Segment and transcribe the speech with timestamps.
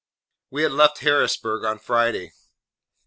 [0.49, 2.33] We had left Harrisburg on Friday.